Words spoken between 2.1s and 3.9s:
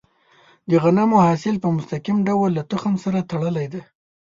ډول له تخم سره تړلی دی.